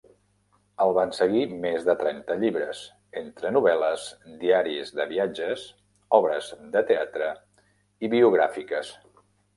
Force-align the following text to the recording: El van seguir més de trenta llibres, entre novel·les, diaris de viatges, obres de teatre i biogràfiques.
El 0.85 0.93
van 0.97 1.11
seguir 1.17 1.43
més 1.65 1.83
de 1.89 1.95
trenta 1.99 2.37
llibres, 2.43 2.81
entre 3.21 3.51
novel·les, 3.57 4.07
diaris 4.45 4.95
de 5.01 5.07
viatges, 5.15 5.67
obres 6.21 6.49
de 6.77 6.87
teatre 6.93 7.33
i 8.09 8.13
biogràfiques. 8.19 8.91